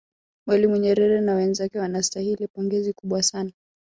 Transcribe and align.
mwalimu 0.47 0.77
nyerere 0.77 1.21
na 1.21 1.33
wenzake 1.35 1.79
wanastahili 1.79 2.47
pongezi 2.47 2.93
kubwa 2.93 3.23
sana 3.23 3.51